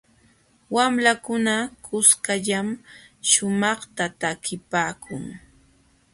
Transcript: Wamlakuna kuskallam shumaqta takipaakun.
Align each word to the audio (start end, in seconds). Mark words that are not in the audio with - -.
Wamlakuna 0.75 1.53
kuskallam 1.85 2.67
shumaqta 3.29 4.05
takipaakun. 4.19 5.23